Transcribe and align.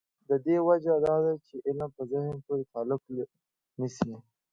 د 0.29 0.31
دې 0.45 0.57
وجه 0.67 0.93
دا 1.05 1.15
ده 1.23 1.33
چې 1.45 1.55
علم 1.67 1.89
په 1.97 2.01
ذهن 2.11 2.35
پورې 2.45 2.63
تعلق 2.73 3.01
نیسي. 3.79 4.13